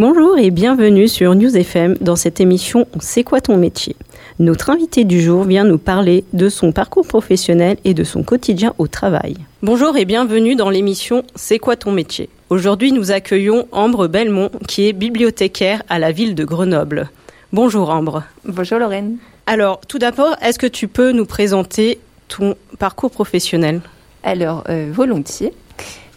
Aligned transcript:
Bonjour 0.00 0.38
et 0.38 0.52
bienvenue 0.52 1.08
sur 1.08 1.34
News 1.34 1.56
FM 1.56 1.96
dans 2.00 2.14
cette 2.14 2.38
émission 2.38 2.86
C'est 3.00 3.24
quoi 3.24 3.40
ton 3.40 3.56
métier? 3.56 3.96
Notre 4.38 4.70
invité 4.70 5.02
du 5.02 5.20
jour 5.20 5.42
vient 5.42 5.64
nous 5.64 5.76
parler 5.76 6.22
de 6.32 6.48
son 6.48 6.70
parcours 6.70 7.04
professionnel 7.04 7.78
et 7.84 7.94
de 7.94 8.04
son 8.04 8.22
quotidien 8.22 8.74
au 8.78 8.86
travail. 8.86 9.34
Bonjour 9.60 9.96
et 9.96 10.04
bienvenue 10.04 10.54
dans 10.54 10.70
l'émission 10.70 11.24
C'est 11.34 11.58
quoi 11.58 11.74
ton 11.74 11.90
métier? 11.90 12.28
Aujourd'hui, 12.48 12.92
nous 12.92 13.10
accueillons 13.10 13.66
Ambre 13.72 14.06
Belmont 14.06 14.50
qui 14.68 14.86
est 14.86 14.92
bibliothécaire 14.92 15.82
à 15.88 15.98
la 15.98 16.12
ville 16.12 16.36
de 16.36 16.44
Grenoble. 16.44 17.10
Bonjour 17.52 17.90
Ambre. 17.90 18.22
Bonjour 18.44 18.78
Lorraine. 18.78 19.16
Alors, 19.46 19.80
tout 19.80 19.98
d'abord, 19.98 20.36
est-ce 20.40 20.60
que 20.60 20.68
tu 20.68 20.86
peux 20.86 21.10
nous 21.10 21.26
présenter 21.26 21.98
ton 22.28 22.54
parcours 22.78 23.10
professionnel? 23.10 23.80
Alors, 24.22 24.62
euh, 24.68 24.92
volontiers. 24.92 25.52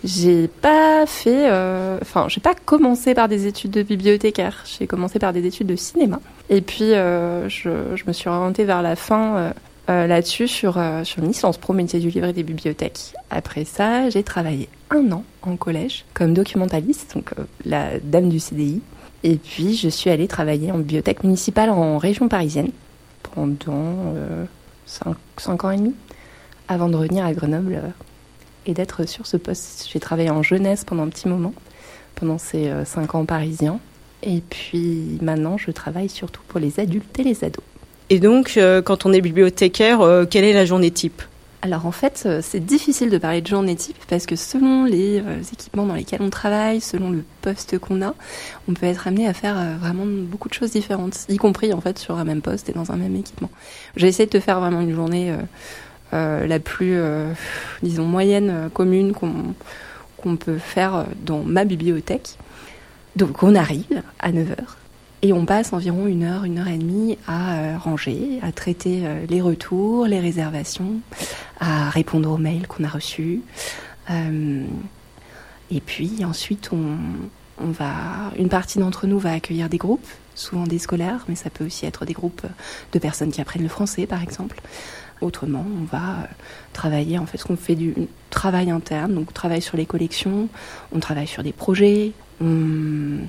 J'ai 0.04 0.48
pas 0.48 1.06
fait, 1.06 1.52
euh, 1.52 2.00
enfin, 2.02 2.26
j'ai 2.28 2.42
pas 2.42 2.56
commencé 2.56 3.14
par 3.14 3.28
des 3.28 3.46
études 3.46 3.72
de 3.72 3.84
bibliothécaire. 3.84 4.64
J'ai 4.66 4.88
commencé 4.88 5.20
par 5.20 5.32
des 5.32 5.46
études 5.46 5.68
de 5.68 5.76
cinéma. 5.76 6.20
Et 6.50 6.62
puis, 6.62 6.94
euh, 6.94 7.48
je, 7.50 7.70
me 8.08 8.14
suis 8.14 8.28
orientée 8.28 8.66
vers 8.66 8.82
la 8.82 8.96
fin 8.96 9.54
euh, 9.90 10.08
là-dessus 10.08 10.48
sur, 10.48 10.82
sur 11.04 11.22
une 11.22 11.28
licence 11.28 11.60
pro 11.60 11.74
métier 11.74 12.00
du 12.00 12.10
livre 12.10 12.28
et 12.28 12.34
des 12.34 12.42
bibliothèques. 12.42 13.14
Après 13.30 13.64
ça, 13.64 14.10
j'ai 14.10 14.24
travaillé 14.24 14.70
un 14.90 15.12
an 15.12 15.24
en 15.44 15.56
collège 15.56 16.06
comme 16.16 16.34
documentaliste, 16.34 17.14
donc 17.14 17.34
la 17.64 18.00
dame 18.00 18.30
du 18.30 18.40
CDI. 18.40 18.82
Et 19.24 19.36
puis, 19.36 19.76
je 19.76 19.88
suis 19.88 20.10
allée 20.10 20.28
travailler 20.28 20.72
en 20.72 20.80
bibliothèque 20.80 21.24
municipale 21.24 21.70
en 21.70 22.00
région 22.00 22.28
parisienne 22.28 22.72
pendant 23.36 24.16
5 24.88 25.64
ans 25.64 25.70
et 25.70 25.78
demi 25.78 25.94
avant 26.68 26.90
de 26.90 26.96
revenir 26.96 27.24
à 27.24 27.34
Grenoble 27.34 27.94
et 28.66 28.74
d'être 28.74 29.08
sur 29.08 29.26
ce 29.26 29.38
poste. 29.38 29.88
J'ai 29.92 30.00
travaillé 30.00 30.30
en 30.30 30.44
jeunesse 30.44 30.84
pendant 30.84 31.04
un 31.04 31.10
petit 31.10 31.28
moment, 31.28 31.54
pendant 32.16 32.38
ces 32.38 32.68
euh, 32.68 32.86
cinq 32.86 33.16
ans 33.16 33.26
parisiens. 33.26 33.80
Et 34.24 34.42
puis 34.50 35.18
maintenant, 35.22 35.58
je 35.58 35.72
travaille 35.72 36.10
surtout 36.10 36.42
pour 36.48 36.60
les 36.60 36.80
adultes 36.80 37.20
et 37.20 37.24
les 37.24 37.44
ados. 37.44 37.64
Et 38.10 38.20
donc, 38.20 38.54
euh, 38.58 38.82
quand 38.82 39.06
on 39.06 39.14
est 39.14 39.22
bibliothécaire, 39.22 40.02
euh, 40.02 40.26
quelle 40.26 40.44
est 40.44 40.54
la 40.54 40.66
journée 40.66 40.92
type? 40.92 41.22
Alors 41.64 41.86
en 41.86 41.92
fait, 41.92 42.28
c'est 42.42 42.66
difficile 42.66 43.12
de 43.12 43.20
parler 43.20 43.40
de 43.42 43.46
journée 43.46 43.76
type 43.76 43.98
parce 44.10 44.26
que 44.26 44.36
selon 44.36 44.84
les 44.86 45.22
équipements 45.54 45.86
dans 45.86 45.94
lesquels 45.94 46.24
on 46.24 46.32
travaille, 46.32 46.82
selon 46.82 47.12
le 47.12 47.24
poste 47.44 47.78
qu'on 47.78 48.02
a, 48.02 48.16
on 48.68 48.74
peut 48.74 48.88
être 48.88 49.06
amené 49.06 49.28
à 49.28 49.34
faire 49.36 49.78
vraiment 49.80 50.06
beaucoup 50.08 50.50
de 50.50 50.56
choses 50.56 50.72
différentes, 50.72 51.28
y 51.30 51.38
compris 51.38 51.72
en 51.72 51.80
fait 51.80 52.00
sur 52.00 52.18
un 52.18 52.24
même 52.24 52.42
poste 52.42 52.70
et 52.70 52.74
dans 52.74 52.92
un 52.92 52.96
même 52.96 53.16
équipement. 53.16 53.52
J'ai 53.96 54.08
essayé 54.08 54.26
de 54.26 54.32
te 54.32 54.40
faire 54.40 54.60
vraiment 54.60 54.82
une 54.82 54.96
journée 54.96 55.36
la 56.12 56.60
plus, 56.60 56.96
euh, 56.96 57.32
disons, 57.84 58.06
moyenne 58.06 58.70
commune 58.74 59.14
qu'on 59.14 60.36
peut 60.36 60.58
faire 60.58 61.06
dans 61.24 61.44
ma 61.44 61.66
bibliothèque. 61.66 62.38
Donc 63.16 63.44
on 63.44 63.56
arrive 63.56 64.02
à 64.20 64.32
9h 64.32 64.56
et 65.22 65.34
on 65.34 65.46
passe 65.46 65.74
environ 65.74 66.08
une 66.08 66.24
heure, 66.24 66.46
une 66.46 66.60
heure 66.60 66.68
et 66.68 66.78
demie 66.78 67.18
à 67.28 67.54
euh, 67.54 67.78
ranger, 67.78 68.40
à 68.42 68.52
traiter 68.52 69.02
euh, 69.04 69.26
les 69.30 69.42
retours, 69.42 70.08
les 70.08 70.20
réservations, 70.20 71.00
à 71.60 71.90
répondre 71.90 72.32
aux 72.32 72.38
mails 72.38 72.68
qu'on 72.68 72.84
a 72.84 72.88
reçus. 72.88 73.42
Euh, 74.10 74.66
et 75.70 75.80
puis 75.80 76.26
ensuite, 76.26 76.72
on 76.72 77.72
va, 77.72 78.32
une 78.38 78.50
partie 78.50 78.80
d'entre 78.80 79.06
nous 79.06 79.20
va 79.20 79.34
accueillir 79.34 79.70
des 79.70 79.78
groupes, 79.78 80.08
souvent 80.34 80.64
des 80.64 80.80
scolaires, 80.80 81.24
mais 81.30 81.36
ça 81.36 81.50
peut 81.50 81.66
aussi 81.66 81.86
être 81.86 82.06
des 82.06 82.14
groupes 82.14 82.46
de 82.92 83.00
personnes 83.00 83.32
qui 83.32 83.42
apprennent 83.42 83.64
le 83.64 83.70
français, 83.70 84.08
par 84.08 84.24
exemple. 84.24 84.60
Autrement, 85.22 85.66
on 85.80 85.84
va 85.84 86.28
travailler, 86.74 87.18
en 87.18 87.26
fait, 87.26 87.38
ce 87.38 87.46
qu'on 87.46 87.56
fait 87.58 87.76
du 87.76 87.94
travail 88.30 88.72
interne, 88.72 89.14
donc 89.14 89.28
on 89.30 89.34
travaille 89.34 89.62
sur 89.62 89.78
les 89.78 89.86
collections, 89.86 90.50
on 90.92 91.00
travaille 91.00 91.28
sur 91.28 91.44
des 91.44 91.52
projets, 91.54 92.12
on 92.42 93.20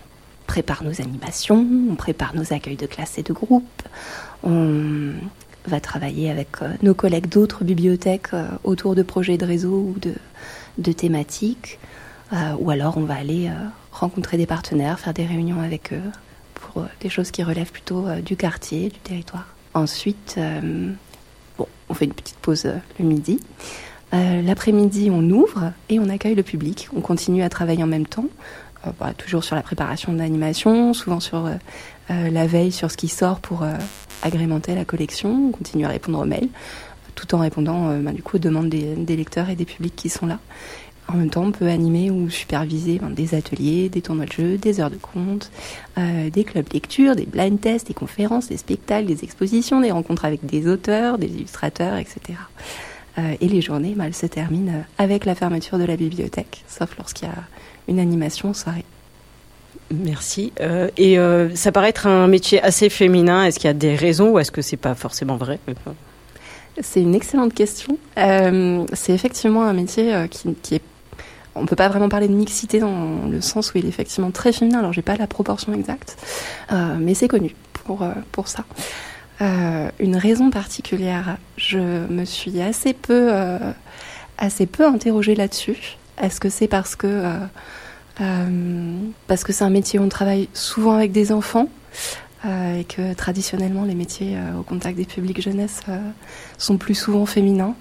prépare 0.46 0.84
nos 0.84 1.00
animations, 1.00 1.66
on 1.90 1.94
prépare 1.94 2.34
nos 2.34 2.52
accueils 2.52 2.76
de 2.76 2.86
classe 2.86 3.18
et 3.18 3.22
de 3.22 3.32
groupe, 3.32 3.82
on 4.42 5.12
va 5.66 5.80
travailler 5.80 6.30
avec 6.30 6.48
euh, 6.62 6.72
nos 6.82 6.94
collègues 6.94 7.28
d'autres 7.28 7.62
bibliothèques 7.62 8.34
euh, 8.34 8.46
autour 8.64 8.94
de 8.94 9.02
projets 9.02 9.38
de 9.38 9.44
réseau 9.44 9.94
ou 9.94 9.96
de, 10.80 10.92
thématiques, 10.92 11.78
euh, 12.32 12.54
ou 12.58 12.70
alors 12.70 12.96
on 12.96 13.04
va 13.04 13.14
aller 13.14 13.48
euh, 13.48 13.68
rencontrer 13.92 14.36
des 14.36 14.46
partenaires, 14.46 14.98
faire 14.98 15.14
des 15.14 15.26
réunions 15.26 15.60
avec 15.60 15.92
eux 15.92 16.10
pour 16.54 16.82
euh, 16.82 16.86
des 17.00 17.08
choses 17.08 17.30
qui 17.30 17.42
relèvent 17.42 17.70
plutôt 17.70 18.06
euh, 18.06 18.20
du 18.20 18.36
quartier, 18.36 18.88
du 18.88 18.98
territoire. 18.98 19.46
Ensuite, 19.74 20.34
euh, 20.38 20.92
on 21.92 21.94
fait 21.94 22.06
une 22.06 22.14
petite 22.14 22.38
pause 22.38 22.64
euh, 22.64 22.78
le 22.98 23.04
midi. 23.04 23.38
Euh, 24.14 24.42
L'après-midi, 24.42 25.10
on 25.12 25.22
ouvre 25.30 25.72
et 25.90 26.00
on 26.00 26.08
accueille 26.08 26.34
le 26.34 26.42
public. 26.42 26.88
On 26.96 27.02
continue 27.02 27.42
à 27.42 27.50
travailler 27.50 27.82
en 27.82 27.86
même 27.86 28.06
temps, 28.06 28.26
euh, 28.86 28.90
bah, 28.98 29.12
toujours 29.16 29.44
sur 29.44 29.56
la 29.56 29.62
préparation 29.62 30.12
de 30.12 30.18
l'animation, 30.18 30.94
souvent 30.94 31.20
sur 31.20 31.48
la 32.08 32.46
veille 32.46 32.72
sur 32.72 32.90
ce 32.90 32.96
qui 32.98 33.08
sort 33.08 33.40
pour 33.40 33.64
agrémenter 34.22 34.74
la 34.74 34.84
collection. 34.84 35.48
On 35.48 35.50
continue 35.50 35.86
à 35.86 35.88
répondre 35.88 36.18
aux 36.18 36.26
mails, 36.26 36.48
tout 37.14 37.34
en 37.34 37.38
répondant 37.38 37.96
bah, 38.00 38.12
du 38.12 38.22
coup 38.22 38.36
aux 38.36 38.40
demandes 38.40 38.68
des, 38.68 38.96
des 38.96 39.16
lecteurs 39.16 39.48
et 39.48 39.56
des 39.56 39.64
publics 39.64 39.96
qui 39.96 40.10
sont 40.10 40.26
là. 40.26 40.38
En 41.08 41.16
même 41.16 41.30
temps, 41.30 41.44
on 41.44 41.52
peut 41.52 41.68
animer 41.68 42.10
ou 42.10 42.30
superviser 42.30 42.98
ben, 42.98 43.10
des 43.10 43.34
ateliers, 43.34 43.88
des 43.88 44.00
tournois 44.00 44.24
de 44.24 44.32
jeux, 44.32 44.56
des 44.56 44.80
heures 44.80 44.90
de 44.90 44.96
compte, 44.96 45.50
euh, 45.98 46.30
des 46.30 46.44
clubs 46.44 46.72
lecture, 46.72 47.16
des 47.16 47.26
blind 47.26 47.60
tests, 47.60 47.88
des 47.88 47.94
conférences, 47.94 48.48
des 48.48 48.56
spectacles, 48.56 49.06
des 49.06 49.24
expositions, 49.24 49.80
des 49.80 49.90
rencontres 49.90 50.24
avec 50.24 50.46
des 50.46 50.68
auteurs, 50.68 51.18
des 51.18 51.26
illustrateurs, 51.26 51.96
etc. 51.96 52.38
Euh, 53.18 53.34
et 53.40 53.48
les 53.48 53.60
journées, 53.60 53.94
ben, 53.94 54.04
elles 54.04 54.14
se 54.14 54.26
terminent 54.26 54.72
euh, 54.72 54.82
avec 54.98 55.24
la 55.24 55.34
fermeture 55.34 55.78
de 55.78 55.84
la 55.84 55.96
bibliothèque, 55.96 56.64
sauf 56.66 56.96
lorsqu'il 56.96 57.28
y 57.28 57.30
a 57.30 57.34
une 57.88 57.98
animation 57.98 58.50
en 58.50 58.54
soirée. 58.54 58.84
Merci. 59.90 60.52
Euh, 60.60 60.88
et 60.96 61.18
ça 61.54 61.70
paraît 61.70 61.90
être 61.90 62.06
un 62.06 62.26
métier 62.26 62.62
assez 62.62 62.88
féminin. 62.88 63.44
Est-ce 63.44 63.58
qu'il 63.58 63.68
y 63.68 63.70
a 63.70 63.74
des 63.74 63.94
raisons 63.94 64.30
ou 64.30 64.38
est-ce 64.38 64.50
que 64.50 64.62
c'est 64.62 64.78
pas 64.78 64.94
forcément 64.94 65.36
vrai? 65.36 65.58
C'est 66.80 67.02
une 67.02 67.14
excellente 67.14 67.52
question. 67.52 67.98
C'est 68.16 69.12
effectivement 69.12 69.64
un 69.64 69.74
métier 69.74 70.26
qui, 70.30 70.54
qui 70.62 70.76
est 70.76 70.82
on 71.54 71.66
peut 71.66 71.76
pas 71.76 71.88
vraiment 71.88 72.08
parler 72.08 72.28
de 72.28 72.34
mixité 72.34 72.78
dans 72.80 73.26
le 73.30 73.40
sens 73.40 73.72
où 73.72 73.78
il 73.78 73.84
est 73.84 73.88
effectivement 73.88 74.30
très 74.30 74.52
féminin. 74.52 74.78
Alors 74.78 74.92
j'ai 74.92 75.02
pas 75.02 75.16
la 75.16 75.26
proportion 75.26 75.72
exacte, 75.74 76.16
euh, 76.72 76.96
mais 76.98 77.14
c'est 77.14 77.28
connu 77.28 77.54
pour 77.84 78.02
euh, 78.02 78.12
ça. 78.46 78.64
Euh, 79.40 79.90
une 79.98 80.16
raison 80.16 80.50
particulière, 80.50 81.36
je 81.56 81.78
me 81.78 82.24
suis 82.24 82.60
assez 82.60 82.94
peu 82.94 83.30
interrogée 84.38 85.34
là-dessus. 85.34 85.96
Est-ce 86.20 86.40
que 86.40 86.48
c'est 86.48 86.68
parce 86.68 86.96
que 86.96 87.38
c'est 88.18 89.64
un 89.64 89.70
métier 89.70 89.98
où 89.98 90.02
on 90.02 90.08
travaille 90.08 90.48
souvent 90.54 90.94
avec 90.94 91.12
des 91.12 91.32
enfants 91.32 91.68
et 92.44 92.84
que 92.84 93.14
traditionnellement 93.14 93.84
les 93.84 93.94
métiers 93.94 94.36
au 94.58 94.62
contact 94.62 94.96
des 94.96 95.04
publics 95.04 95.40
jeunesse 95.40 95.80
sont 96.58 96.76
plus 96.76 96.94
souvent 96.94 97.24
féminins. 97.26 97.74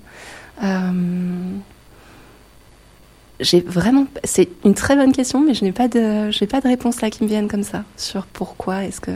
Euh, 3.41 4.05
c'est 4.23 4.49
une 4.65 4.73
très 4.73 4.95
bonne 4.95 5.11
question, 5.11 5.41
mais 5.41 5.53
je 5.53 5.63
n'ai 5.63 5.71
pas 5.71 5.87
de, 5.87 6.67
réponse 6.67 7.01
là 7.01 7.09
qui 7.09 7.23
me 7.23 7.29
viennent 7.29 7.47
comme 7.47 7.63
ça 7.63 7.83
sur 7.97 8.25
pourquoi 8.25 8.83
est-ce 8.83 9.01
que, 9.01 9.11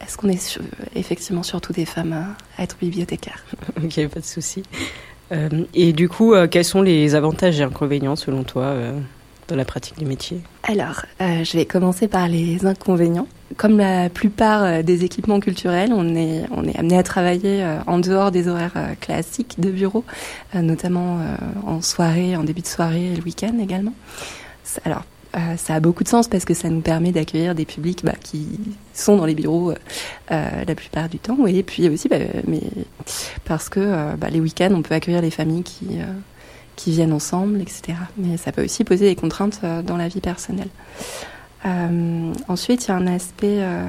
est-ce 0.00 0.16
qu'on 0.16 0.28
est 0.28 0.58
effectivement 0.94 1.42
surtout 1.42 1.72
des 1.72 1.84
femmes 1.84 2.12
à, 2.12 2.62
être 2.62 2.76
bibliothécaires. 2.80 3.44
Ok, 3.84 4.06
pas 4.08 4.20
de 4.20 4.24
souci. 4.24 4.62
Euh, 5.32 5.48
et 5.74 5.92
du 5.92 6.08
coup, 6.08 6.34
euh, 6.34 6.46
quels 6.46 6.64
sont 6.64 6.82
les 6.82 7.14
avantages 7.14 7.58
et 7.60 7.62
inconvénients 7.62 8.16
selon 8.16 8.44
toi 8.44 8.74
la 9.54 9.64
pratique 9.64 9.98
du 9.98 10.04
métier 10.04 10.40
Alors, 10.64 11.04
euh, 11.20 11.44
je 11.44 11.56
vais 11.56 11.66
commencer 11.66 12.08
par 12.08 12.28
les 12.28 12.66
inconvénients. 12.66 13.26
Comme 13.56 13.78
la 13.78 14.08
plupart 14.08 14.64
euh, 14.64 14.82
des 14.82 15.04
équipements 15.04 15.40
culturels, 15.40 15.92
on 15.92 16.14
est, 16.14 16.44
on 16.50 16.64
est 16.64 16.78
amené 16.78 16.98
à 16.98 17.02
travailler 17.02 17.62
euh, 17.62 17.78
en 17.86 17.98
dehors 17.98 18.30
des 18.30 18.48
horaires 18.48 18.96
classiques 19.00 19.60
de 19.60 19.70
bureau, 19.70 20.04
notamment 20.54 21.18
en 21.66 21.80
soirée, 21.82 22.36
en 22.36 22.44
début 22.44 22.62
de 22.62 22.66
soirée 22.66 23.12
et 23.12 23.16
le 23.16 23.22
week-end 23.22 23.58
également. 23.60 23.94
Alors, 24.84 25.02
ça 25.56 25.74
a 25.74 25.80
beaucoup 25.80 26.04
de 26.04 26.08
sens 26.08 26.28
parce 26.28 26.44
que 26.44 26.54
ça 26.54 26.68
nous 26.68 26.80
permet 26.80 27.10
d'accueillir 27.10 27.54
des 27.54 27.64
publics 27.64 28.04
bah, 28.04 28.12
qui 28.22 28.46
sont 28.92 29.16
dans 29.16 29.24
les 29.24 29.34
bureaux 29.34 29.72
la 30.30 30.74
plupart 30.74 31.08
du 31.08 31.18
temps. 31.18 31.46
Et 31.46 31.62
puis 31.62 31.88
aussi, 31.88 32.08
bah, 32.08 32.16
mais 32.46 32.62
parce 33.44 33.68
que 33.68 34.14
bah, 34.16 34.28
les 34.30 34.40
week-ends, 34.40 34.72
on 34.72 34.82
peut 34.82 34.94
accueillir 34.94 35.22
les 35.22 35.30
familles 35.30 35.62
qui, 35.62 35.98
qui 36.82 36.90
viennent 36.90 37.12
ensemble, 37.12 37.60
etc. 37.60 37.96
Mais 38.16 38.36
ça 38.36 38.50
peut 38.50 38.64
aussi 38.64 38.82
poser 38.82 39.06
des 39.06 39.14
contraintes 39.14 39.60
euh, 39.62 39.82
dans 39.82 39.96
la 39.96 40.08
vie 40.08 40.20
personnelle. 40.20 40.70
Euh, 41.64 42.32
ensuite, 42.48 42.86
il 42.86 42.88
y 42.88 42.90
a 42.90 42.96
un 42.96 43.06
aspect 43.06 43.58
euh, 43.60 43.84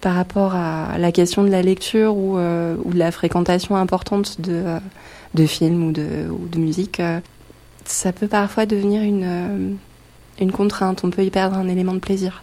par 0.00 0.16
rapport 0.16 0.56
à 0.56 0.98
la 0.98 1.12
question 1.12 1.44
de 1.44 1.48
la 1.48 1.62
lecture 1.62 2.16
ou, 2.16 2.38
de 2.38 2.98
la 2.98 3.12
fréquentation 3.12 3.76
importante 3.76 4.40
de, 4.40 5.46
films 5.46 5.88
ou 5.88 5.92
de, 5.92 6.58
musique. 6.58 7.00
ça 7.84 8.12
peut 8.12 8.26
parfois 8.26 8.66
devenir 8.66 9.02
une, 9.02 9.76
contrainte. 10.52 11.04
On 11.04 11.10
peut 11.10 11.22
y 11.22 11.30
perdre 11.30 11.56
un 11.56 11.68
élément 11.68 11.92
de 11.92 11.98
plaisir. 11.98 12.42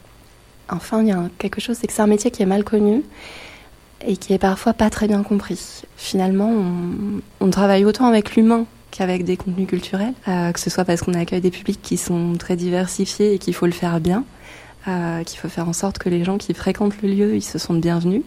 Enfin, 0.70 1.02
il 1.02 1.08
y 1.08 1.12
a 1.12 1.24
quelque 1.40 1.60
chose, 1.60 1.78
c'est 1.82 1.88
que 1.88 1.94
c'est 1.94 2.04
un 2.04 2.08
métier 2.08 2.30
qui 2.30 2.44
est 2.44 2.46
mal 2.46 2.64
connu 2.64 3.04
et 4.06 4.16
qui 4.16 4.34
est 4.34 4.40
parfois 4.40 4.74
pas 4.74 4.92
très 4.92 5.08
bien 5.08 5.24
compris. 5.24 5.82
Finalement, 5.98 6.54
on 7.42 7.50
travaille 7.50 7.84
autant 7.84 8.06
avec 8.06 8.36
l'humain 8.36 8.68
qu'avec 8.98 9.24
des 9.24 9.38
contenus 9.38 9.68
culturels, 9.68 10.14
euh, 10.28 10.52
que 10.52 10.60
ce 10.60 10.70
soit 10.70 10.86
parce 10.86 11.02
qu'on 11.02 11.14
accueille 11.14 11.42
des 11.42 11.52
publics 11.52 11.82
qui 11.82 11.98
sont 11.98 12.34
très 12.38 12.56
diversifiés 12.56 13.34
et 13.34 13.38
qu'il 13.38 13.54
faut 13.54 13.66
le 13.66 13.72
faire 13.72 14.00
bien, 14.00 14.24
qu'il 15.26 15.38
faut 15.38 15.50
faire 15.50 15.68
en 15.68 15.74
sorte 15.74 15.98
que 15.98 16.08
les 16.08 16.24
gens 16.24 16.38
qui 16.38 16.54
fréquentent 16.54 17.02
le 17.02 17.10
lieu, 17.10 17.36
ils 17.36 17.42
se 17.42 17.58
sentent 17.58 17.82
bienvenus, 17.82 18.22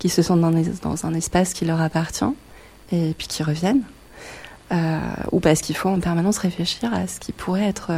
qu'ils 0.00 0.10
se 0.10 0.22
sentent 0.22 0.40
dans, 0.40 0.50
dans, 0.82 1.06
un 1.06 1.14
espace 1.14 1.52
qui 1.54 1.64
leur 1.64 1.80
appartient, 1.80 2.24
et 2.90 3.14
puis 3.16 3.28
qu'ils 3.28 3.46
reviennent. 3.46 3.84
ou 5.30 5.38
parce 5.38 5.60
qu'il 5.60 5.76
faut 5.76 5.88
en 5.88 6.00
permanence 6.00 6.38
réfléchir 6.38 6.92
à 6.92 7.06
ce 7.06 7.20
qui 7.20 7.30
pourrait 7.30 7.62
être 7.62 7.92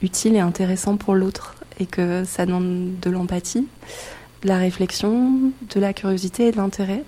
utile 0.00 0.36
et 0.36 0.38
intéressant 0.38 0.96
pour 0.96 1.16
l'autre, 1.16 1.56
et 1.80 1.86
que 1.86 2.22
ça 2.24 2.46
demande 2.46 3.00
de 3.02 3.10
l'empathie, 3.10 3.66
de 4.42 4.48
la 4.48 4.58
réflexion, 4.58 5.50
de 5.74 5.80
la 5.80 5.92
curiosité 5.92 6.46
et 6.46 6.52
de 6.52 6.56
l'intérêt 6.58 7.02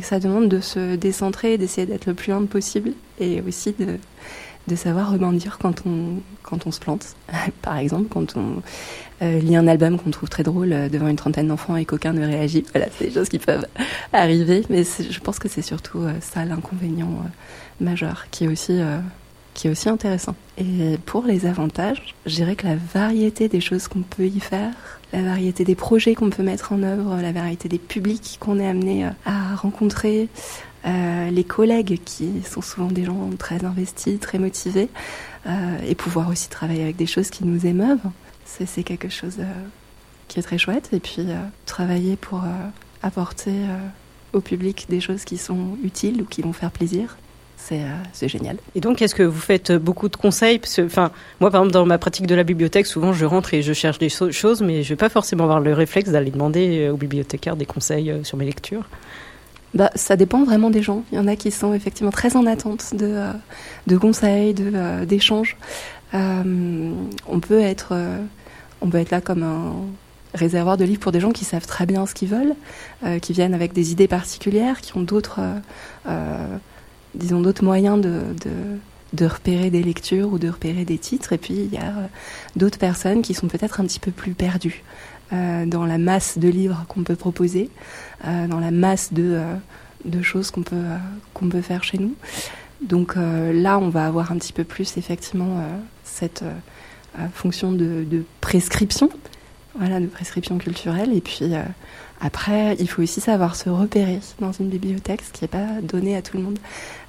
et 0.00 0.02
ça 0.02 0.18
demande 0.18 0.48
de 0.48 0.60
se 0.60 0.96
décentrer, 0.96 1.58
d'essayer 1.58 1.86
d'être 1.86 2.06
le 2.06 2.14
plus 2.14 2.32
humble 2.32 2.46
possible 2.46 2.92
et 3.18 3.42
aussi 3.46 3.74
de, 3.78 3.98
de 4.66 4.74
savoir 4.74 5.12
rebondir 5.12 5.58
quand 5.60 5.82
on, 5.84 6.22
quand 6.42 6.66
on 6.66 6.70
se 6.70 6.80
plante. 6.80 7.16
Par 7.62 7.76
exemple, 7.76 8.06
quand 8.08 8.34
on 8.34 8.62
euh, 9.20 9.38
lit 9.40 9.56
un 9.56 9.66
album 9.66 9.98
qu'on 9.98 10.10
trouve 10.10 10.30
très 10.30 10.42
drôle 10.42 10.72
euh, 10.72 10.88
devant 10.88 11.08
une 11.08 11.16
trentaine 11.16 11.48
d'enfants 11.48 11.76
et 11.76 11.84
qu'aucun 11.84 12.14
ne 12.14 12.24
réagit. 12.24 12.64
Voilà, 12.72 12.86
c'est 12.96 13.08
des 13.08 13.12
choses 13.12 13.28
qui 13.28 13.38
peuvent 13.38 13.66
arriver, 14.14 14.64
mais 14.70 14.84
je 14.84 15.20
pense 15.20 15.38
que 15.38 15.50
c'est 15.50 15.60
surtout 15.60 15.98
euh, 15.98 16.14
ça 16.22 16.46
l'inconvénient 16.46 17.22
majeur 17.78 18.28
qui 18.30 18.44
est 18.44 18.48
aussi 18.48 18.80
qui 19.54 19.68
est 19.68 19.70
aussi 19.70 19.88
intéressant. 19.88 20.34
Et 20.58 20.96
pour 21.06 21.24
les 21.24 21.46
avantages, 21.46 22.14
je 22.26 22.34
dirais 22.34 22.56
que 22.56 22.66
la 22.66 22.76
variété 22.76 23.48
des 23.48 23.60
choses 23.60 23.88
qu'on 23.88 24.02
peut 24.02 24.26
y 24.26 24.40
faire, 24.40 24.72
la 25.12 25.22
variété 25.22 25.64
des 25.64 25.74
projets 25.74 26.14
qu'on 26.14 26.30
peut 26.30 26.42
mettre 26.42 26.72
en 26.72 26.82
œuvre, 26.82 27.20
la 27.20 27.32
variété 27.32 27.68
des 27.68 27.78
publics 27.78 28.36
qu'on 28.40 28.58
est 28.58 28.66
amené 28.66 29.04
euh, 29.04 29.10
à 29.24 29.56
rencontrer, 29.56 30.28
euh, 30.86 31.30
les 31.30 31.44
collègues 31.44 32.00
qui 32.04 32.42
sont 32.42 32.62
souvent 32.62 32.86
des 32.86 33.04
gens 33.04 33.28
très 33.38 33.64
investis, 33.64 34.18
très 34.20 34.38
motivés, 34.38 34.88
euh, 35.46 35.78
et 35.86 35.94
pouvoir 35.94 36.28
aussi 36.28 36.48
travailler 36.48 36.82
avec 36.82 36.96
des 36.96 37.06
choses 37.06 37.30
qui 37.30 37.44
nous 37.44 37.66
émeuvent, 37.66 37.98
c'est 38.44 38.82
quelque 38.82 39.08
chose 39.08 39.38
qui 40.26 40.40
est 40.40 40.42
très 40.42 40.58
chouette. 40.58 40.90
Et 40.92 40.98
puis 40.98 41.24
travailler 41.66 42.16
pour 42.16 42.42
apporter 43.00 43.52
au 44.32 44.40
public 44.40 44.86
des 44.88 45.00
choses 45.00 45.24
qui 45.24 45.38
sont 45.38 45.78
utiles 45.84 46.20
ou 46.20 46.24
qui 46.24 46.42
vont 46.42 46.52
faire 46.52 46.72
plaisir, 46.72 47.16
euh, 47.72 47.96
c'est 48.12 48.28
génial. 48.28 48.56
Et 48.74 48.80
donc, 48.80 49.02
est-ce 49.02 49.14
que 49.14 49.22
vous 49.22 49.40
faites 49.40 49.72
beaucoup 49.72 50.08
de 50.08 50.16
conseils? 50.16 50.60
Enfin, 50.80 51.10
Moi, 51.40 51.50
par 51.50 51.60
exemple, 51.60 51.72
dans 51.72 51.86
ma 51.86 51.98
pratique 51.98 52.26
de 52.26 52.34
la 52.34 52.44
bibliothèque, 52.44 52.86
souvent, 52.86 53.12
je 53.12 53.24
rentre 53.24 53.54
et 53.54 53.62
je 53.62 53.72
cherche 53.72 53.98
des 53.98 54.08
choses, 54.08 54.62
mais 54.62 54.82
je 54.82 54.88
ne 54.88 54.90
vais 54.90 54.96
pas 54.96 55.08
forcément 55.08 55.44
avoir 55.44 55.60
le 55.60 55.72
réflexe 55.72 56.10
d'aller 56.10 56.30
demander 56.30 56.80
euh, 56.80 56.92
aux 56.92 56.96
bibliothécaires 56.96 57.56
des 57.56 57.66
conseils 57.66 58.10
euh, 58.10 58.24
sur 58.24 58.36
mes 58.36 58.44
lectures. 58.44 58.84
Bah, 59.74 59.90
ça 59.94 60.16
dépend 60.16 60.44
vraiment 60.44 60.70
des 60.70 60.82
gens. 60.82 61.04
Il 61.12 61.16
y 61.16 61.18
en 61.18 61.28
a 61.28 61.36
qui 61.36 61.50
sont 61.50 61.74
effectivement 61.74 62.10
très 62.10 62.36
en 62.36 62.44
attente 62.46 62.94
de, 62.94 63.22
de 63.86 63.96
conseils, 63.96 64.52
d'échanges. 65.06 65.56
on 66.12 67.40
peut 67.40 67.60
être, 67.60 67.94
on 68.80 68.90
peut 68.90 68.98
être 68.98 69.12
là 69.12 69.20
comme 69.20 69.44
un 69.44 69.74
réservoir 70.34 70.76
de 70.76 70.84
livres 70.84 70.98
pour 70.98 71.12
des 71.12 71.20
gens 71.20 71.30
qui 71.30 71.44
savent 71.44 71.66
très 71.66 71.86
bien 71.86 72.04
ce 72.06 72.14
qu'ils 72.14 72.30
veulent, 72.30 72.56
qui 73.22 73.32
viennent 73.32 73.54
avec 73.54 73.72
des 73.72 73.92
idées 73.92 74.08
particulières, 74.08 74.80
qui 74.80 74.96
ont 74.96 75.02
d'autres 75.02 75.38
disons, 77.14 77.40
d'autres 77.40 77.64
moyens 77.64 78.00
de, 78.00 78.22
de, 79.12 79.26
repérer 79.26 79.70
des 79.70 79.82
lectures 79.82 80.32
ou 80.32 80.38
de 80.38 80.48
repérer 80.48 80.84
des 80.84 80.98
titres. 80.98 81.32
Et 81.32 81.38
puis, 81.38 81.54
il 81.54 81.72
y 81.72 81.76
a 81.76 81.88
euh, 81.88 82.06
d'autres 82.56 82.78
personnes 82.78 83.22
qui 83.22 83.34
sont 83.34 83.48
peut-être 83.48 83.80
un 83.80 83.84
petit 83.84 84.00
peu 84.00 84.10
plus 84.10 84.32
perdues 84.32 84.82
euh, 85.32 85.66
dans 85.66 85.84
la 85.84 85.98
masse 85.98 86.38
de 86.38 86.48
livres 86.48 86.84
qu'on 86.88 87.02
peut 87.02 87.16
proposer, 87.16 87.70
euh, 88.26 88.46
dans 88.46 88.60
la 88.60 88.70
masse 88.70 89.12
de, 89.12 89.40
de 90.04 90.22
choses 90.22 90.50
qu'on 90.50 90.62
peut, 90.62 90.84
qu'on 91.34 91.48
peut 91.48 91.60
faire 91.60 91.84
chez 91.84 91.98
nous. 91.98 92.14
Donc 92.80 93.16
là, 93.16 93.78
on 93.78 93.90
va 93.90 94.06
avoir 94.06 94.32
un 94.32 94.36
petit 94.36 94.54
peu 94.54 94.64
plus, 94.64 94.96
effectivement, 94.96 95.62
cette 96.02 96.42
fonction 97.34 97.72
de, 97.72 98.06
de, 98.10 98.24
prescription, 98.40 99.10
voilà, 99.78 100.00
de 100.00 100.06
prescription 100.06 100.58
culturelle. 100.58 101.12
Et 101.14 101.20
puis, 101.20 101.52
après, 102.20 102.76
il 102.78 102.88
faut 102.88 103.02
aussi 103.02 103.20
savoir 103.20 103.56
se 103.56 103.70
repérer 103.70 104.20
dans 104.40 104.52
une 104.52 104.68
bibliothèque, 104.68 105.22
ce 105.22 105.32
qui 105.32 105.44
n'est 105.44 105.48
pas 105.48 105.80
donné 105.82 106.16
à 106.16 106.22
tout 106.22 106.36
le 106.36 106.42
monde. 106.42 106.58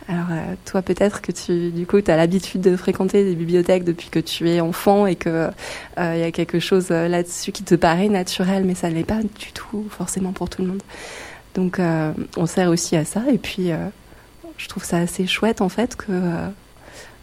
Alors, 0.08 0.28
euh, 0.32 0.56
toi, 0.66 0.82
peut-être 0.82 1.22
que 1.22 1.32
tu, 1.32 1.70
du 1.70 1.86
coup, 1.86 1.98
as 2.08 2.16
l'habitude 2.18 2.62
de 2.62 2.76
fréquenter 2.76 3.24
des 3.24 3.36
bibliothèques 3.36 3.84
depuis 3.84 4.10
que 4.10 4.20
tu 4.20 4.50
es 4.50 4.60
enfant 4.60 5.06
et 5.06 5.16
qu'il 5.16 5.32
euh, 5.32 5.52
y 5.98 6.24
a 6.24 6.32
quelque 6.32 6.60
chose 6.60 6.88
euh, 6.92 7.08
là-dessus 7.08 7.52
qui 7.52 7.64
te 7.64 7.76
paraît 7.76 8.10
naturel, 8.10 8.64
mais 8.66 8.76
ça 8.76 8.90
ne 8.90 8.96
l'est 8.96 9.04
pas 9.04 9.22
du 9.22 9.52
tout 9.54 9.86
forcément 9.90 10.32
pour 10.32 10.50
tout 10.50 10.62
le 10.62 10.70
monde. 10.70 10.82
Donc, 11.54 11.82
on 12.38 12.46
sert 12.46 12.70
aussi 12.70 12.96
à 12.96 13.04
ça. 13.04 13.24
Et 13.30 13.38
puis, 13.38 13.72
je 14.56 14.68
trouve 14.70 14.86
ça 14.86 15.00
assez 15.00 15.28
chouette, 15.28 15.60
en 15.60 15.68
fait, 15.68 15.98
que, 15.98 16.14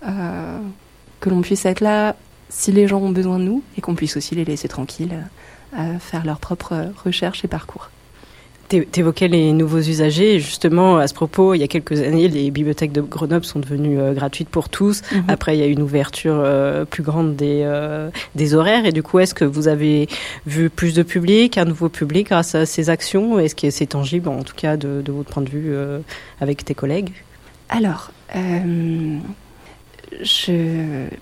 que 0.03 1.31
l'on 1.31 1.41
puisse 1.41 1.65
être 1.65 1.81
là 1.81 2.15
si 2.49 2.73
les 2.73 2.89
gens 2.89 3.01
ont 3.01 3.11
besoin 3.11 3.39
de 3.39 3.45
nous 3.45 3.63
et 3.77 3.81
qu'on 3.81 3.95
puisse 3.95 4.17
aussi 4.17 4.35
les 4.35 4.45
laisser 4.45 4.69
tranquilles 4.69 5.25
faire 6.01 6.25
leurs 6.25 6.39
propres 6.39 6.93
recherches 7.05 7.45
et 7.45 7.49
parcours. 7.49 7.91
Tu 8.69 8.87
évoquais 8.97 9.29
les 9.29 9.53
nouveaux 9.55 9.79
usagers. 9.79 10.41
justement, 10.41 10.99
à 10.99 11.09
ce 11.09 11.15
propos, 11.15 11.55
il 11.55 11.59
y 11.59 11.63
a 11.63 11.69
quelques 11.69 12.03
années, 12.03 12.29
les 12.29 12.51
bibliothèques 12.51 12.93
de 12.93 13.01
Grenoble 13.01 13.47
sont 13.47 13.61
devenues 13.61 13.99
euh, 13.99 14.13
gratuites 14.13 14.51
pour 14.51 14.69
tous. 14.69 15.01
Mhm. 15.11 15.25
Après, 15.29 15.57
il 15.57 15.61
y 15.61 15.63
a 15.63 15.67
eu 15.67 15.73
une 15.73 15.81
ouverture 15.81 16.35
euh, 16.37 16.85
plus 16.85 17.03
grande 17.03 17.35
des, 17.35 17.63
euh, 17.65 18.11
des 18.35 18.55
horaires. 18.55 18.85
Et 18.85 18.93
du 18.93 19.03
coup, 19.03 19.21
est-ce 19.21 19.35
que 19.35 19.47
vous 19.47 19.69
avez 19.69 20.07
vu 20.47 20.69
plus 20.69 20.95
de 20.95 21.03
public, 21.03 21.57
un 21.57 21.65
nouveau 21.65 21.89
public 21.89 22.29
grâce 22.29 22.55
à 22.55 22.67
ces 22.67 22.91
actions? 22.91 23.39
Est-ce 23.39 23.55
que 23.55 23.71
c'est 23.71 23.87
tangible, 23.87 24.29
en 24.29 24.43
tout 24.43 24.55
cas, 24.55 24.77
de, 24.77 25.01
de, 25.01 25.13
votre 25.13 25.31
point 25.31 25.43
de 25.43 25.51
vue 25.51 25.75
avec 26.41 26.65
tes 26.65 26.75
collègues? 26.75 27.13
Alors, 27.71 28.11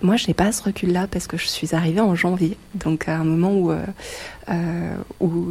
moi, 0.02 0.16
je 0.16 0.28
n'ai 0.28 0.34
pas 0.34 0.52
ce 0.52 0.62
recul-là 0.62 1.06
parce 1.08 1.26
que 1.26 1.36
je 1.36 1.46
suis 1.46 1.74
arrivée 1.74 2.00
en 2.00 2.14
janvier, 2.14 2.56
donc 2.74 3.08
à 3.08 3.16
un 3.16 3.24
moment 3.24 3.52
où, 3.52 3.70
euh, 3.70 3.84
euh 4.48 4.96
où 5.20 5.48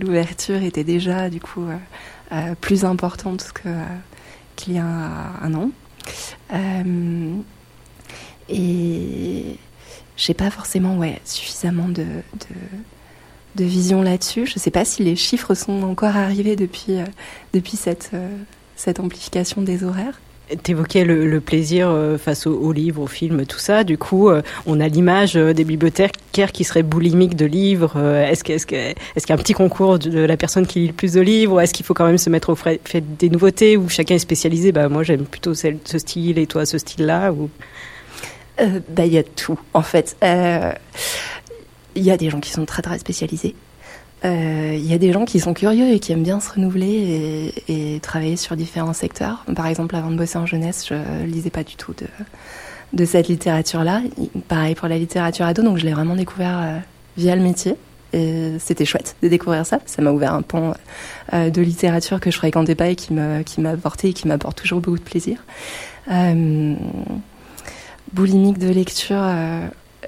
l'ouverture 0.00 0.62
était 0.62 0.84
déjà 0.84 1.30
du 1.30 1.40
coup 1.40 1.66
euh 2.32 2.54
plus 2.60 2.84
importante 2.84 3.52
que 3.54 3.68
qu'il 4.56 4.74
y 4.74 4.78
a 4.78 4.84
un 4.84 5.54
an. 5.54 5.70
Euh, 6.52 7.34
et 8.48 9.56
j'ai 10.16 10.34
pas 10.34 10.50
forcément 10.50 10.98
ouais, 10.98 11.20
suffisamment 11.24 11.88
de, 11.88 12.04
de, 12.04 12.54
de 13.56 13.64
vision 13.64 14.02
là-dessus. 14.02 14.46
Je 14.46 14.54
ne 14.56 14.60
sais 14.60 14.70
pas 14.70 14.84
si 14.84 15.04
les 15.04 15.16
chiffres 15.16 15.54
sont 15.54 15.82
encore 15.82 16.16
arrivés 16.16 16.56
depuis, 16.56 16.98
depuis 17.52 17.76
cette, 17.76 18.10
cette 18.76 19.00
amplification 19.00 19.62
des 19.62 19.84
horaires. 19.84 20.20
T'évoquais 20.62 21.04
le, 21.04 21.28
le 21.28 21.40
plaisir 21.40 21.90
euh, 21.90 22.16
face 22.16 22.46
aux, 22.46 22.72
livres, 22.72 23.02
aux 23.02 23.06
films, 23.06 23.44
tout 23.44 23.58
ça. 23.58 23.84
Du 23.84 23.98
coup, 23.98 24.30
euh, 24.30 24.40
on 24.64 24.80
a 24.80 24.88
l'image 24.88 25.36
euh, 25.36 25.52
des 25.52 25.64
bibliothécaires 25.64 26.52
qui 26.52 26.64
seraient 26.64 26.82
boulimiques 26.82 27.36
de 27.36 27.44
livres. 27.44 27.98
Est-ce 27.98 28.44
qu'il 28.44 28.54
est 28.54 29.28
y 29.28 29.32
a 29.32 29.34
un 29.34 29.38
petit 29.38 29.52
concours 29.52 29.98
de, 29.98 30.20
la 30.20 30.36
personne 30.38 30.66
qui 30.66 30.80
lit 30.80 30.86
le 30.86 30.94
plus 30.94 31.12
de 31.12 31.20
livres 31.20 31.60
Est-ce 31.60 31.74
qu'il 31.74 31.84
faut 31.84 31.92
quand 31.92 32.06
même 32.06 32.16
se 32.16 32.30
mettre 32.30 32.50
au 32.50 32.54
fait 32.54 32.80
des 33.18 33.28
nouveautés 33.28 33.76
Ou 33.76 33.90
chacun 33.90 34.14
est 34.14 34.20
spécialisé? 34.20 34.72
Bah, 34.72 34.88
Moi, 34.88 35.02
j'aime 35.02 35.26
plutôt 35.26 35.52
ce 35.52 35.98
style 35.98 36.38
et 36.38 36.46
toi, 36.46 36.64
ce 36.64 36.78
style-là 36.78 37.30
ou... 37.32 37.50
bah, 38.58 39.04
Il 39.04 39.12
y 39.12 39.18
a 39.18 39.24
tout, 39.24 39.58
en 39.74 39.82
fait. 39.82 40.16
Il 40.22 42.02
y 42.02 42.10
a 42.10 42.16
des 42.16 42.30
gens 42.30 42.40
qui 42.40 42.50
sont 42.50 42.64
très, 42.64 42.80
très 42.80 42.98
spécialisés. 42.98 43.54
Il 44.24 44.28
euh, 44.28 44.76
y 44.76 44.92
a 44.94 44.98
des 44.98 45.12
gens 45.12 45.24
qui 45.24 45.38
sont 45.38 45.54
curieux 45.54 45.92
et 45.92 46.00
qui 46.00 46.10
aiment 46.10 46.24
bien 46.24 46.40
se 46.40 46.52
renouveler 46.52 47.52
et, 47.68 48.00
travailler 48.00 48.36
sur 48.36 48.56
différents 48.56 48.92
secteurs. 48.92 49.44
Par 49.54 49.66
exemple, 49.66 49.94
avant 49.94 50.10
de 50.10 50.16
bosser 50.16 50.38
en 50.38 50.46
jeunesse, 50.46 50.86
je 50.88 51.24
lisais 51.24 51.50
pas 51.50 51.62
du 51.62 51.76
tout 51.76 51.94
de, 52.92 53.04
cette 53.04 53.28
littérature-là. 53.28 54.02
Pareil 54.48 54.74
pour 54.74 54.88
la 54.88 54.98
littérature 54.98 55.46
ado, 55.46 55.62
donc 55.62 55.78
je 55.78 55.84
l'ai 55.84 55.92
vraiment 55.92 56.16
découvert 56.16 56.58
euh, 56.58 56.78
via 57.16 57.36
le 57.36 57.42
métier. 57.42 57.76
C'était 58.12 58.86
chouette 58.86 59.16
de 59.22 59.28
découvrir 59.28 59.66
ça. 59.66 59.80
Ça 59.84 60.00
m'a 60.00 60.10
ouvert 60.10 60.32
un 60.32 60.42
pan 60.42 60.72
euh, 61.34 61.50
de 61.50 61.60
littérature 61.60 62.20
que 62.20 62.30
je 62.30 62.38
fréquentais 62.38 62.74
pas 62.74 62.88
et 62.88 62.96
qui 62.96 63.12
m'a 63.12 63.44
qui 63.44 63.64
apporté 63.64 64.08
et 64.08 64.12
qui 64.14 64.26
m'apporte 64.26 64.56
toujours 64.56 64.80
beaucoup 64.80 64.98
de 64.98 65.04
plaisir. 65.04 65.44
Euh, 66.10 66.74
boulimique 68.14 68.58
de 68.58 68.70
lecture, 68.70 69.22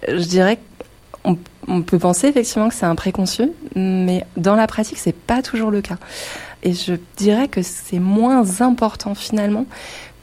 je 0.09 0.25
dirais 0.25 0.59
on, 1.25 1.37
on, 1.69 1.83
peut 1.83 1.99
penser 1.99 2.29
effectivement 2.29 2.69
que 2.69 2.75
c'est 2.75 2.87
un 2.87 2.95
préconçu, 2.95 3.50
mais 3.75 4.25
dans 4.37 4.55
la 4.55 4.67
pratique, 4.67 4.99
c'est 4.99 5.14
pas 5.14 5.43
toujours 5.43 5.71
le 5.71 5.81
cas. 5.81 5.99
Et 6.62 6.73
je 6.73 6.95
dirais 7.17 7.49
que 7.49 7.62
c'est 7.62 7.99
moins 7.99 8.61
important 8.61 9.14
finalement 9.14 9.67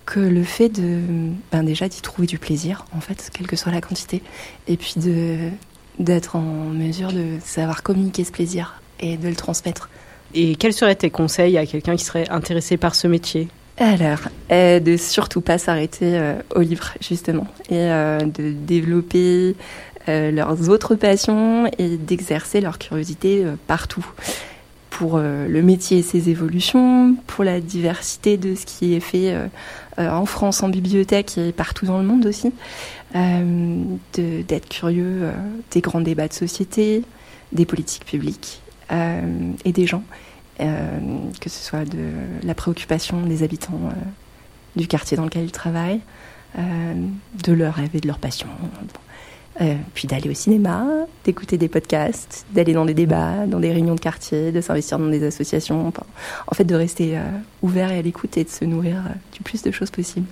que 0.05 0.19
le 0.19 0.43
fait 0.43 0.69
de, 0.69 1.01
ben 1.51 1.63
déjà 1.63 1.89
d'y 1.89 2.01
trouver 2.01 2.27
du 2.27 2.39
plaisir, 2.39 2.85
en 2.95 3.01
fait, 3.01 3.29
quelle 3.33 3.47
que 3.47 3.55
soit 3.55 3.71
la 3.71 3.81
quantité, 3.81 4.21
et 4.67 4.77
puis 4.77 4.93
de 4.97 5.49
d'être 5.99 6.35
en 6.35 6.41
mesure 6.41 7.11
de 7.11 7.39
savoir 7.43 7.81
communiquer 7.81 8.23
ce 8.23 8.31
plaisir 8.31 8.81
et 8.99 9.17
de 9.17 9.27
le 9.27 9.35
transmettre. 9.35 9.89
Et 10.35 10.55
quels 10.55 10.73
seraient 10.73 10.95
tes 10.95 11.09
conseils 11.09 11.57
à 11.57 11.65
quelqu'un 11.65 11.95
qui 11.95 12.03
serait 12.03 12.29
intéressé 12.29 12.77
par 12.77 12.93
ce 12.93 13.07
métier? 13.07 13.47
Alors, 13.79 14.19
euh, 14.51 14.79
de 14.79 14.97
surtout 14.97 15.41
pas 15.41 15.57
s'arrêter 15.57 16.17
euh, 16.17 16.35
au 16.55 16.61
livre, 16.61 16.93
justement, 16.99 17.47
et 17.69 17.75
euh, 17.75 18.19
de 18.19 18.51
développer 18.51 19.55
euh, 20.09 20.31
leurs 20.31 20.69
autres 20.69 20.95
passions 20.95 21.69
et 21.77 21.97
d'exercer 21.97 22.61
leur 22.61 22.77
curiosité 22.77 23.43
euh, 23.43 23.55
partout. 23.67 24.05
Pour 24.89 25.17
euh, 25.17 25.47
le 25.47 25.61
métier 25.61 25.99
et 25.99 26.01
ses 26.01 26.29
évolutions, 26.29 27.15
pour 27.27 27.43
la 27.43 27.59
diversité 27.59 28.37
de 28.37 28.55
ce 28.55 28.65
qui 28.65 28.95
est 28.95 28.99
fait 28.99 29.35
en 29.97 30.25
France 30.25 30.63
en 30.63 30.69
bibliothèque 30.69 31.37
et 31.37 31.51
partout 31.51 31.85
dans 31.85 31.99
le 31.99 32.03
monde 32.03 32.25
aussi, 32.25 32.51
d'être 33.13 34.69
curieux 34.69 35.29
des 35.69 35.81
grands 35.81 36.01
débats 36.01 36.27
de 36.27 36.33
société, 36.33 37.03
des 37.51 37.65
politiques 37.65 38.05
publiques 38.05 38.61
et 38.89 39.71
des 39.71 39.85
gens, 39.85 40.03
que 40.57 41.49
ce 41.49 41.63
soit 41.63 41.85
de 41.85 42.09
la 42.43 42.55
préoccupation 42.55 43.21
des 43.21 43.43
habitants 43.43 43.91
du 44.75 44.87
quartier 44.87 45.15
dans 45.15 45.25
lequel 45.25 45.43
ils 45.43 45.51
travaillent, 45.51 46.01
de 46.57 47.53
leurs 47.53 47.75
rêves 47.75 47.95
et 47.95 47.99
de 47.99 48.07
leurs 48.07 48.19
passions. 48.19 48.49
Euh, 49.59 49.73
puis 49.95 50.07
d'aller 50.07 50.29
au 50.29 50.35
cinéma, 50.35 50.85
d'écouter 51.23 51.57
des 51.57 51.67
podcasts, 51.67 52.45
d'aller 52.53 52.73
dans 52.73 52.85
des 52.85 52.93
débats, 52.93 53.47
dans 53.47 53.59
des 53.59 53.71
réunions 53.71 53.95
de 53.95 53.99
quartier, 53.99 54.51
de 54.51 54.61
s'investir 54.61 54.99
dans 54.99 55.07
des 55.07 55.25
associations. 55.25 55.91
en 56.47 56.53
fait, 56.55 56.63
de 56.63 56.75
rester 56.75 57.17
euh, 57.17 57.21
ouvert 57.63 57.91
et 57.91 57.97
à 57.97 58.01
l'écoute 58.03 58.37
et 58.37 58.43
de 58.43 58.49
se 58.49 58.65
nourrir 58.65 58.97
euh, 58.97 59.13
du 59.33 59.41
plus 59.41 59.63
de 59.63 59.71
choses 59.71 59.89
possibles. 59.89 60.27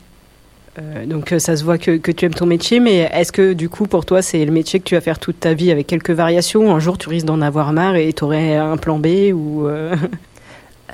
donc 1.07 1.33
ça 1.39 1.55
se 1.55 1.63
voit 1.63 1.79
que, 1.79 1.97
que, 1.97 2.11
tu 2.11 2.25
aimes 2.25 2.35
ton 2.35 2.45
métier, 2.45 2.79
mais 2.79 3.09
est-ce 3.13 3.31
que 3.31 3.53
du 3.53 3.67
coup 3.67 3.87
pour 3.87 4.05
toi 4.05 4.21
c'est 4.21 4.45
le 4.45 4.51
métier 4.51 4.79
que 4.79 4.83
tu 4.83 4.93
vas 4.93 5.01
faire 5.01 5.17
toute 5.17 5.39
ta 5.39 5.53
vie 5.53 5.71
avec 5.71 5.87
quelques 5.87 6.11
variations? 6.11 6.75
Un 6.75 6.79
jour 6.79 6.99
tu 6.99 7.09
risques 7.09 7.25
d'en 7.25 7.41
avoir 7.41 7.73
marre 7.73 7.95
et 7.95 8.13
tu 8.13 8.23
aurais 8.25 8.57
un 8.57 8.77
plan 8.77 8.99
B 8.99 9.33
ou 9.33 9.67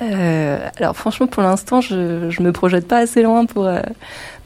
alors 0.00 0.96
franchement 0.96 1.26
pour 1.26 1.42
l'instant 1.42 1.80
je 1.82 1.94
ne 1.94 2.42
me 2.42 2.52
projette 2.52 2.88
pas 2.88 2.98
assez 2.98 3.22
loin 3.22 3.44
pour, 3.44 3.68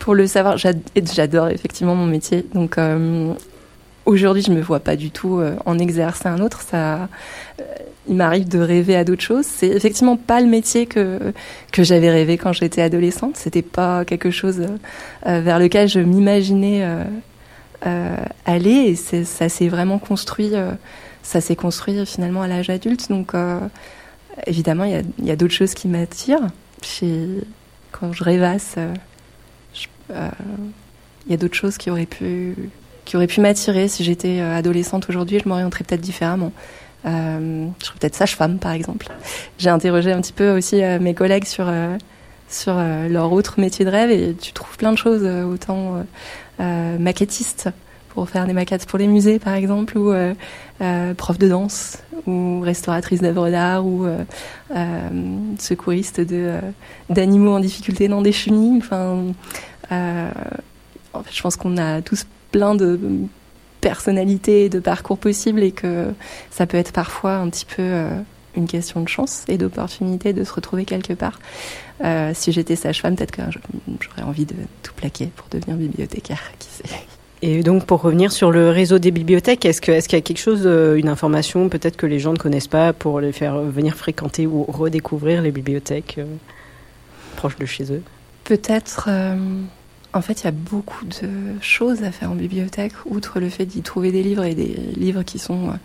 pour 0.01 0.15
le 0.15 0.27
savoir. 0.27 0.57
J'adore 0.57 1.49
effectivement 1.49 1.95
mon 1.95 2.07
métier. 2.07 2.45
Donc 2.55 2.79
Aujourd'hui, 4.07 4.43
je 4.43 4.53
me 4.53 4.61
vois 4.61 4.79
pas 4.79 4.95
du 4.95 5.11
tout 5.11 5.41
euh, 5.41 5.57
en 5.67 5.81
exercer 5.81 6.29
un 6.29 6.39
autre. 6.39 6.63
Ça, 6.63 7.09
euh, 7.61 7.63
il 8.09 8.15
m'arrive 8.15 8.49
de 8.49 8.61
rêver 8.61 8.95
à 8.95 9.03
d'autres 9.03 9.23
choses. 9.23 9.45
C'est 9.45 9.67
effectivement 9.67 10.17
pas 10.17 10.41
le 10.41 10.47
métier 10.47 10.87
que 10.87 11.19
que 11.73 11.83
j'avais 11.83 12.11
rêvé 12.11 12.39
quand 12.39 12.53
j'étais 12.53 12.83
adolescente. 12.83 13.37
C'était 13.37 13.63
pas 13.63 14.05
quelque 14.05 14.31
chose 14.31 14.65
euh, 15.27 15.41
vers 15.41 15.59
lequel 15.59 15.89
je 15.89 15.99
m'imaginais 15.99 16.87
aller. 18.45 18.71
Et 18.71 18.95
ça 18.95 19.49
s'est 19.49 19.69
vraiment 19.69 19.99
construit. 19.99 20.53
ça 21.25 21.41
s'est 21.41 21.57
construit 21.57 22.07
finalement 22.07 22.43
à 22.43 22.47
l'âge 22.47 22.71
adulte. 22.71 23.09
Donc 23.11 23.33
évidemment, 24.47 24.85
il 24.85 24.93
y 24.93 24.95
a, 24.95 25.03
y 25.25 25.31
a 25.33 25.37
d'autres 25.37 25.55
choses 25.55 25.75
qui 25.75 25.89
m'attirent. 25.89 26.47
Quand 27.91 28.13
je 28.13 28.23
rêvasse, 28.23 28.77
il 30.11 30.17
y 31.29 31.35
a 31.35 31.37
d'autres 31.37 31.57
choses 31.57 31.77
qui 31.77 31.91
auraient 31.91 32.07
pu 32.07 32.55
qui 33.07 33.17
aurait 33.17 33.29
pu 33.29 33.41
m'attirer 33.41 33.89
si 33.89 34.05
j'étais 34.05 34.41
euh, 34.41 34.55
adolescente 34.55 35.09
aujourd'hui. 35.09 35.39
Je 35.43 35.49
m'orienterais 35.49 35.85
peut-être 35.85 36.03
différemment. 36.03 36.53
Euh, 37.07 37.67
je 37.81 37.87
serais 37.87 37.99
peut-être 37.99 38.17
sage-femme, 38.17 38.59
par 38.59 38.73
exemple. 38.73 39.07
J'ai 39.59 39.71
interrogé 39.71 40.13
un 40.13 40.21
petit 40.21 40.35
peu 40.35 40.51
aussi 40.51 40.83
euh, 40.83 40.99
mes 40.99 41.15
collègues 41.15 41.47
sur 41.47 41.73
sur 42.49 42.75
leur 42.75 43.33
autre 43.33 43.59
métier 43.59 43.85
de 43.85 43.91
rêve 43.91 44.09
et 44.13 44.33
tu 44.33 44.53
trouves 44.53 44.77
plein 44.77 44.93
de 44.93 44.99
choses, 44.99 45.25
autant 45.25 46.07
maquettiste 46.61 47.71
pour 48.11 48.31
faire 48.31 48.47
des 48.47 48.53
maquettes 48.53 48.87
pour 48.87 49.01
les 49.01 49.09
musées, 49.09 49.41
par 49.41 49.55
exemple, 49.55 49.99
ou 49.99 50.15
prof 51.17 51.39
de 51.39 51.49
danse, 51.49 51.99
ou 52.29 52.61
restauratrice 52.61 53.21
d'œuvres 53.21 53.51
d'art, 53.51 53.85
ou 53.85 54.07
secouriste 55.59 56.21
de 56.21 56.55
d'animaux 57.11 57.57
en 57.57 57.61
difficulté 57.61 58.07
dans 58.07 58.23
des 58.23 58.31
chenilles. 58.31 58.79
Enfin, 58.79 59.25
en 59.91 61.23
fait, 61.25 61.35
je 61.35 61.43
pense 61.43 61.57
qu'on 61.57 61.77
a 61.79 62.01
tous 62.01 62.27
plein 62.57 62.75
de 62.75 62.99
personnalités 63.83 64.65
et 64.65 64.69
de 64.71 64.79
parcours 64.79 65.19
possibles 65.19 65.63
et 65.63 65.73
que 65.73 66.07
ça 66.51 66.67
peut 66.67 66.79
être 66.79 66.91
parfois 66.91 67.35
un 67.35 67.51
petit 67.51 67.67
peu 67.67 67.83
euh, 67.83 68.09
une 68.57 68.67
question 68.67 69.03
de 69.03 69.09
chance 69.11 69.45
et 69.49 69.59
d'opportunité 69.59 70.33
de 70.33 70.43
se 70.43 70.55
retrouver 70.55 70.87
quelque 70.87 71.13
part. 71.13 71.39
Euh, 72.03 72.31
si 72.33 72.53
j'étais 72.53 72.75
sage-femme, 72.75 73.15
peut-être 73.15 73.33
que 73.33 73.43
j'aurais 74.01 74.27
envie 74.27 74.47
de 74.47 74.55
tout 74.83 74.95
plaquer 74.95 75.27
pour 75.37 75.49
devenir 75.51 75.77
bibliothécaire, 75.77 76.41
qui 76.59 76.69
sait. 76.71 76.97
Et 77.43 77.63
donc 77.63 77.85
pour 77.85 78.01
revenir 78.01 78.33
sur 78.33 78.51
le 78.51 78.71
réseau 78.71 78.99
des 78.99 79.11
bibliothèques, 79.11 79.67
est-ce 79.67 79.83
qu'il 79.83 79.93
est 79.93 80.11
y 80.11 80.17
a 80.17 80.23
quelque 80.23 80.41
chose, 80.41 80.63
euh, 80.65 80.97
une 80.97 81.11
information 81.11 81.69
peut-être 81.69 81.99
que 81.99 82.07
les 82.07 82.21
gens 82.21 82.33
ne 82.33 82.39
connaissent 82.39 82.69
pas 82.69 82.95
pour 82.95 83.21
les 83.21 83.33
faire 83.33 83.59
venir 83.59 83.97
fréquenter 83.97 84.47
ou 84.47 84.65
redécouvrir 84.65 85.43
les 85.43 85.51
bibliothèques 85.51 86.19
proches 87.37 87.59
de 87.59 87.67
chez 87.67 87.93
eux? 87.93 88.03
Peut-être 88.45 89.11
en 90.17 90.23
fait, 90.23 90.43
il 90.43 90.45
y 90.45 90.49
a 90.49 90.53
beaucoup 90.53 91.05
de 91.05 91.29
choses 91.61 92.03
à 92.03 92.11
faire 92.11 92.31
en 92.31 92.35
bibliothèque, 92.35 92.93
outre 93.05 93.39
le 93.39 93.49
fait 93.51 93.67
d'y 93.67 93.83
trouver 93.83 94.13
des 94.13 94.23
livres 94.23 94.45
et 94.45 94.55
des 94.55 94.75
livres 94.97 95.23
qui 95.23 95.39
sont 95.39 95.79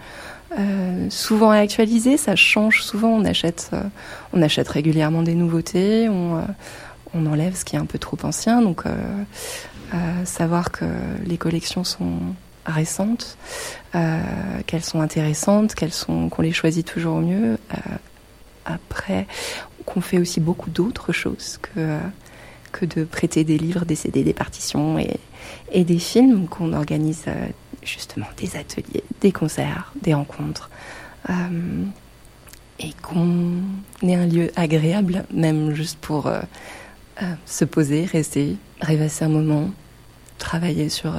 euh, 0.57 1.09
souvent 1.09 1.51
actualisés. 1.51 2.17
Ça 2.17 2.35
change 2.35 2.81
souvent. 2.81 3.09
On 3.09 3.25
achète, 3.25 3.69
euh, 3.73 3.83
on 4.33 4.41
achète 4.41 4.67
régulièrement 4.69 5.21
des 5.21 5.35
nouveautés. 5.35 6.07
On, 6.09 6.37
euh, 6.37 6.41
on, 7.13 7.25
enlève 7.25 7.55
ce 7.55 7.65
qui 7.65 7.75
est 7.75 7.79
un 7.79 7.85
peu 7.85 7.99
trop 7.99 8.17
ancien. 8.23 8.61
Donc, 8.61 8.83
savoir 10.23 10.71
que 10.71 10.85
les 11.25 11.37
collections 11.37 11.83
sont 11.83 12.19
récentes, 12.65 13.37
qu'elles 13.91 14.83
sont 14.83 15.01
intéressantes, 15.01 15.75
qu'elles 15.75 15.91
sont, 15.91 16.29
qu'on 16.29 16.41
les 16.41 16.53
choisit 16.53 16.87
toujours 16.87 17.17
au 17.17 17.21
mieux. 17.21 17.57
après, 18.65 19.27
qu'on 19.85 19.99
fait 19.99 20.17
aussi 20.19 20.39
beaucoup 20.39 20.69
d'autres 20.69 21.11
choses 21.11 21.59
que 21.61 21.97
que 22.71 22.85
de 22.85 23.03
prêter 23.03 23.43
des 23.43 23.57
livres, 23.57 23.85
des 23.85 23.95
CD, 23.95 24.23
des 24.23 24.33
partitions 24.33 24.97
et, 24.99 25.83
des 25.83 25.99
films, 25.99 26.47
qu'on 26.47 26.73
organise 26.73 27.23
euh, 27.27 27.47
justement 27.83 28.27
des 28.37 28.55
ateliers, 28.55 29.03
des 29.21 29.31
concerts, 29.31 29.91
des 30.01 30.13
rencontres. 30.13 30.69
Euh, 31.29 31.83
et 32.79 32.93
qu'on 33.03 33.61
ait 34.01 34.15
un 34.15 34.25
lieu 34.25 34.51
agréable, 34.55 35.25
même 35.31 35.73
juste 35.75 35.99
pour 35.99 36.25
euh, 36.25 36.41
se 37.45 37.63
poser, 37.63 38.05
rester, 38.05 38.57
rêvasser 38.81 39.25
un 39.25 39.29
moment, 39.29 39.69
travailler 40.39 40.89
sur, 40.89 41.13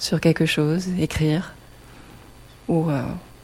sur 0.00 0.20
quelque 0.20 0.44
chose, 0.44 0.88
écrire 0.98 1.54
ou 2.66 2.90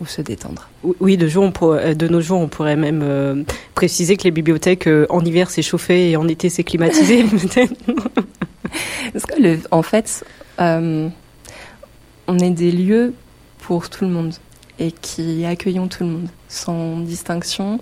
se 0.08 0.22
détendre. 0.22 0.68
Oui, 1.00 1.16
de, 1.16 1.28
jour, 1.28 1.44
on 1.44 1.52
euh, 1.74 1.94
de 1.94 2.08
nos 2.08 2.20
jours, 2.20 2.40
on 2.40 2.48
pourrait 2.48 2.76
même 2.76 3.00
euh, 3.02 3.42
préciser 3.74 4.16
que 4.16 4.24
les 4.24 4.30
bibliothèques, 4.30 4.86
euh, 4.86 5.06
en 5.10 5.24
hiver, 5.24 5.50
c'est 5.50 5.62
chauffé 5.62 6.10
et 6.10 6.16
en 6.16 6.28
été, 6.28 6.48
c'est 6.48 6.64
climatisé. 6.64 7.24
Parce 9.12 9.26
que, 9.26 9.40
le, 9.40 9.58
en 9.70 9.82
fait, 9.82 10.24
on 10.58 11.10
est 12.38 12.50
des 12.50 12.72
lieux 12.72 13.14
pour 13.58 13.90
tout 13.90 14.04
le 14.04 14.10
monde 14.10 14.34
et 14.78 14.92
qui 14.92 15.44
accueillons 15.44 15.88
tout 15.88 16.04
le 16.04 16.10
monde 16.10 16.28
sans 16.48 16.98
distinction 17.00 17.78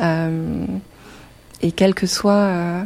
et 0.00 1.72
quel 1.72 1.94
que 1.94 2.06
soit 2.06 2.84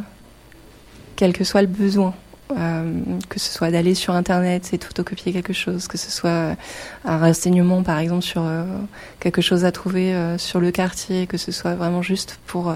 quel 1.15 1.33
que 1.33 1.43
soit 1.43 1.61
le 1.61 1.67
besoin. 1.67 2.13
Euh, 2.55 3.01
que 3.27 3.41
ce 3.41 3.51
soit 3.51 3.71
d'aller 3.71 3.93
sur 3.93 4.13
Internet 4.13 4.69
et 4.71 4.77
de 4.77 4.83
photocopier 4.83 5.33
quelque 5.33 5.51
chose, 5.51 5.89
que 5.89 5.97
ce 5.97 6.09
soit 6.09 6.55
un 7.03 7.17
renseignement 7.17 7.83
par 7.83 7.99
exemple 7.99 8.21
sur 8.21 8.41
euh, 8.41 8.63
quelque 9.19 9.41
chose 9.41 9.65
à 9.65 9.73
trouver 9.73 10.13
euh, 10.13 10.37
sur 10.37 10.61
le 10.61 10.71
quartier, 10.71 11.27
que 11.27 11.35
ce 11.35 11.51
soit 11.51 11.75
vraiment 11.75 12.01
juste 12.01 12.39
pour 12.45 12.73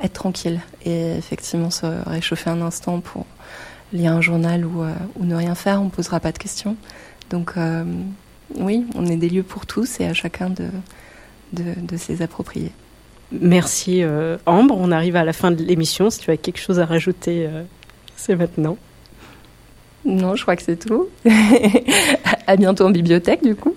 être 0.00 0.12
tranquille 0.12 0.60
et 0.84 1.16
effectivement 1.16 1.70
se 1.70 1.86
réchauffer 2.08 2.50
un 2.50 2.60
instant 2.62 3.00
pour 3.00 3.26
lire 3.92 4.12
un 4.12 4.20
journal 4.20 4.64
ou, 4.64 4.84
ou 5.16 5.24
ne 5.24 5.34
rien 5.34 5.56
faire, 5.56 5.80
on 5.80 5.86
ne 5.86 5.90
posera 5.90 6.20
pas 6.20 6.30
de 6.30 6.38
questions. 6.38 6.76
Donc 7.28 7.54
oui, 8.56 8.86
on 8.94 9.06
est 9.06 9.16
des 9.16 9.28
lieux 9.28 9.42
pour 9.42 9.66
tous 9.66 10.00
et 10.00 10.06
à 10.06 10.14
chacun 10.14 10.48
de, 10.48 10.68
de 11.52 11.96
s'y 11.96 12.22
approprier. 12.22 12.70
Merci 13.32 14.02
Ambre, 14.46 14.76
on 14.78 14.92
arrive 14.92 15.16
à 15.16 15.24
la 15.24 15.32
fin 15.32 15.50
de 15.50 15.62
l'émission. 15.62 16.08
Si 16.10 16.20
tu 16.20 16.30
as 16.30 16.36
quelque 16.36 16.60
chose 16.60 16.80
à 16.80 16.86
rajouter, 16.86 17.48
c'est 18.16 18.36
maintenant. 18.36 18.76
Non, 20.04 20.34
je 20.34 20.42
crois 20.42 20.56
que 20.56 20.62
c'est 20.62 20.78
tout. 20.78 21.08
à 22.46 22.56
bientôt 22.56 22.86
en 22.86 22.90
bibliothèque, 22.90 23.42
du 23.42 23.54
coup. 23.54 23.74